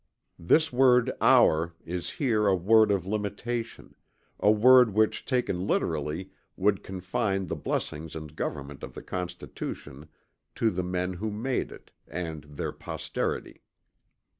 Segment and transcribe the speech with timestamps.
[0.39, 3.93] This word "our" is here a word of limitation,
[4.39, 10.07] a word which taken literally would confine the blessings and government of the Constitution
[10.55, 13.61] to the men who made it and their posterity.